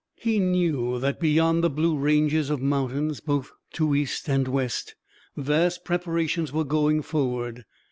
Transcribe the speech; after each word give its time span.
He 0.15 0.39
knew 0.39 0.97
that 0.97 1.19
beyond 1.19 1.63
the 1.63 1.69
blue 1.69 1.95
ranges 1.95 2.49
of 2.49 2.59
mountains, 2.59 3.19
both 3.19 3.51
to 3.73 3.93
east 3.93 4.27
and 4.27 4.47
west, 4.47 4.95
vast 5.37 5.85
preparations 5.85 6.51
were 6.51 6.63
going 6.65 7.03
forward. 7.03 7.65